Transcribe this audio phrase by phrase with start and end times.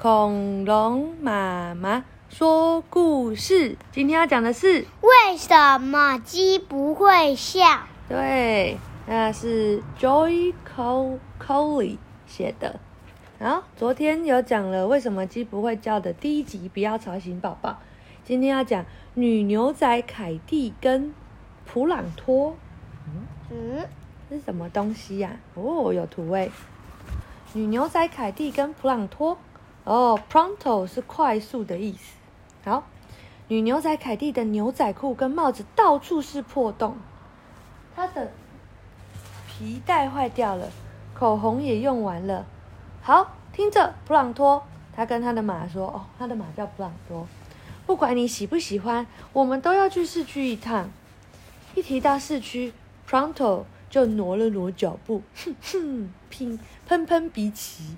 [0.00, 3.76] 恐龙妈妈说故事。
[3.90, 7.58] 今天要讲的是为什么鸡不会笑？
[8.08, 11.96] 对，那是 Joy Col Coley
[12.28, 12.78] 写的。
[13.40, 17.80] 然后昨天有讲了为什么鸡不会叫的第一集，不要吵醒宝宝。
[18.22, 21.12] 今天要讲女牛仔凯蒂跟
[21.66, 22.54] 普朗托。
[23.50, 23.84] 嗯，
[24.30, 26.52] 这是什么东西呀、哦，有图诶。
[27.54, 29.36] 女牛仔凯蒂跟普朗托，
[29.88, 32.18] 哦，pronto 是快速的意思。
[32.62, 32.84] 好，
[33.48, 36.98] 女牛仔凯蒂的牛仔裤跟帽子到处是破洞，
[37.96, 38.30] 她的
[39.48, 40.68] 皮带坏掉了，
[41.14, 42.44] 口红也用完了。
[43.00, 44.62] 好，听着，普朗托，
[44.94, 47.26] 他跟他的马说：“哦，他的马叫普朗托，
[47.86, 50.90] 不管你喜不喜欢，我们都要去市区一趟。”
[51.74, 52.74] 一提到市区
[53.08, 57.96] ，Pronto 就挪了挪脚步，哼哼，拼喷喷鼻息。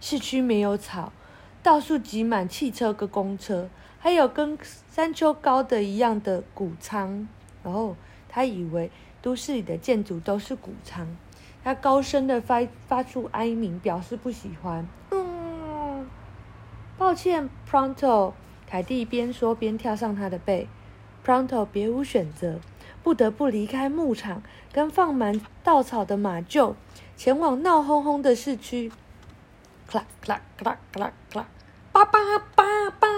[0.00, 1.12] 市区没有草，
[1.68, 3.68] 到处挤满汽车跟公车，
[3.98, 4.58] 还有跟
[4.90, 7.28] 山丘高的一样的谷仓。
[7.62, 7.94] 然后
[8.26, 11.06] 他以为都市里的建筑都是谷仓，
[11.62, 14.88] 他高声的发发出哀鸣，表示不喜欢。
[15.10, 16.08] 嗯，
[16.96, 18.32] 抱歉，Pronto。
[18.66, 20.68] 凯蒂边说边跳上他的背。
[21.22, 22.60] Pronto 别无选择。
[23.02, 26.76] 不得不离开牧场，跟放满稻草的马厩，
[27.14, 28.90] 前往闹哄哄的市区。
[32.04, 33.08] 叭叭叭叭。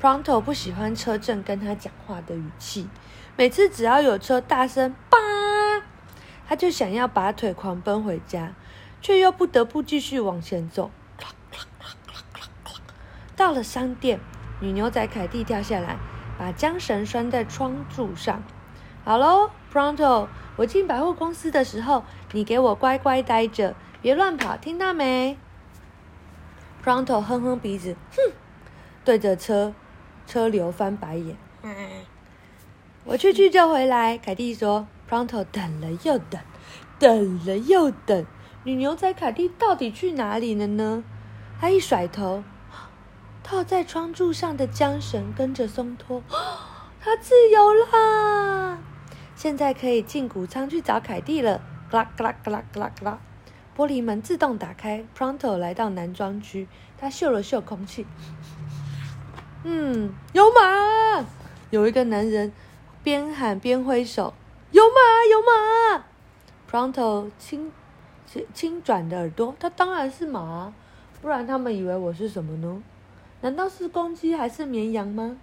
[0.00, 2.88] Pronto 不喜欢车震跟他讲话的语气，
[3.36, 5.18] 每次只要有车大声叭，
[6.46, 8.54] 他就想要拔腿狂奔回家，
[9.00, 10.90] 却又不得不继续往前走。
[13.34, 14.20] 到了商店，
[14.60, 15.96] 女牛仔凯蒂跳下来。
[16.38, 18.44] 把缰绳拴在窗柱上。
[19.04, 25.36] 好喽，Pronto，我进百货公司的时候，你给我乖乖待着，别乱跑，听到没
[26.88, 28.32] ？Pronto 哼哼鼻子，哼，
[29.04, 29.74] 对着车
[30.26, 31.36] 车流翻白眼。
[31.60, 31.74] 嗯，
[33.04, 34.16] 我去去就回来。
[34.16, 34.86] 凯蒂说。
[35.06, 36.40] Pronto 等了又等，
[36.98, 38.24] 等了又等，
[38.64, 41.04] 女牛仔凯蒂到底去哪里了呢？
[41.60, 42.42] 他一甩头。
[43.42, 46.22] 套在窗柱上的缰绳跟着松脱，
[47.00, 48.78] 她自由啦！
[49.34, 51.60] 现在可以进谷仓去找凯蒂了。
[51.90, 53.18] 嘎啦嘎啦嘎啦嘎啦嘎啦，
[53.78, 55.04] 玻璃门自动打开。
[55.16, 56.66] Pronto 来到男装区，
[56.98, 58.04] 他嗅了嗅空气，
[59.62, 61.24] 嗯，有马！
[61.70, 62.52] 有一个男人
[63.04, 64.34] 边喊边挥手，
[64.72, 64.98] 有马
[65.30, 66.04] 有马
[66.68, 67.70] ！Pronto 轻
[68.52, 70.72] 轻转的耳朵，他当然是马，
[71.22, 72.82] 不然他们以为我是什么呢？
[73.42, 75.36] 难道是公鸡还是绵羊吗？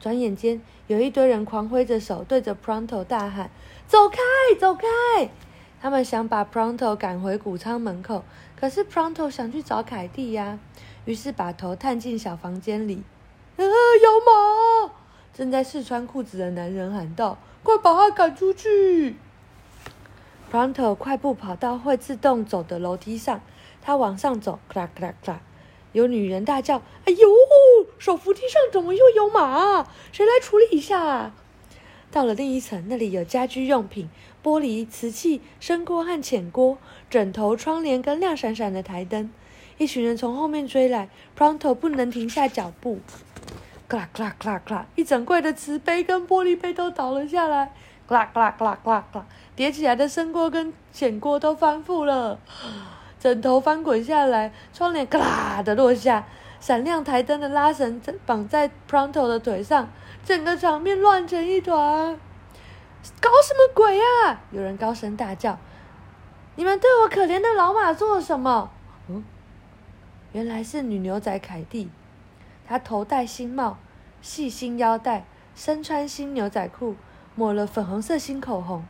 [0.00, 3.50] 转眼间，有一堆人狂挥着手，对着 Pronto 大喊
[3.86, 4.18] ：“走开，
[4.58, 4.86] 走开！”
[5.82, 8.22] 他们想把 Pronto 赶回谷仓门口，
[8.54, 10.60] 可是 Pronto 想去找凯蒂呀，
[11.06, 13.02] 于是把头探进小房间里。
[13.56, 14.92] 啊，有马！
[15.34, 19.16] 正在试穿裤子的男人喊道：“快把他赶出去
[20.52, 23.40] ！”Pronto 快步跑到会自动走的楼梯上，
[23.82, 25.40] 他往上走，咔啦咔啦咔啦。
[25.90, 27.28] 有女人大叫：“哎呦，
[27.98, 29.84] 手扶梯上怎么又有马？
[30.12, 31.32] 谁来处理一下？”
[32.12, 34.10] 到了另一层，那里有家居用品、
[34.44, 36.76] 玻璃、瓷器、深锅和浅锅、
[37.08, 39.30] 枕头、窗帘跟亮闪闪的台灯。
[39.78, 43.00] 一群人从后面追来，Pronto 不能停下脚步。
[43.88, 47.72] 咔啦咔啦咔啦咔啦，一整柜的瓷杯跟玻璃杯都倒了下来。
[48.06, 52.38] 咔啦咔啦咔啦咔啦，叠起来的深锅跟浅锅都翻覆了。
[53.18, 56.26] 枕头翻滚下来，窗帘嘎啦的落下，
[56.62, 59.88] 闪亮台灯的拉绳绑在 Pronto 的腿上，
[60.24, 62.16] 整个场面乱成一团。
[63.20, 64.40] 搞什么鬼呀！
[64.52, 65.58] 有人高声大叫
[66.54, 68.70] ：“你们对我可怜的老马做了什么？”
[69.10, 69.24] 嗯，
[70.30, 71.90] 原来是女牛仔凯蒂，
[72.64, 73.78] 她头戴新帽，
[74.20, 75.24] 系新腰带，
[75.56, 76.94] 身穿新牛仔裤，
[77.34, 78.84] 抹了粉红色新口红。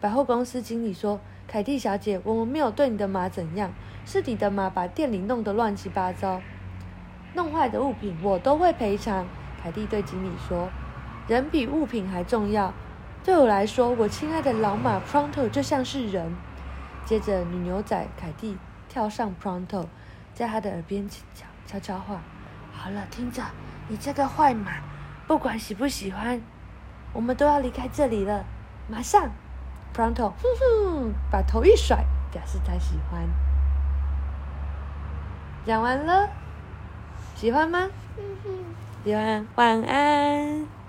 [0.00, 1.18] 百货公司经理说。
[1.48, 3.72] 凯蒂小姐，我们没有对你的马怎样，
[4.06, 6.40] 是你的马把店里弄得乱七八糟，
[7.34, 9.26] 弄坏的物品我都会赔偿。
[9.62, 10.68] 凯蒂对经理说
[11.28, 12.72] ：“人比物品还重要。
[13.22, 16.34] 对我来说，我亲爱的老马 Pronto 就像是人。”
[17.04, 18.56] 接着，女牛仔凯蒂
[18.88, 19.86] 跳上 Pronto，
[20.32, 22.20] 在他的耳边悄悄悄话
[22.72, 23.42] ：“好了，听着，
[23.88, 24.72] 你这个坏马，
[25.26, 26.40] 不管喜不喜欢，
[27.12, 28.44] 我们都要离开这里了，
[28.88, 29.28] 马上。”
[29.92, 33.28] Pronto，哼哼，把头一甩，表示他喜欢。
[35.66, 36.30] 讲完了，
[37.40, 37.88] 喜欢吗？
[39.02, 40.79] 喜欢，晚安。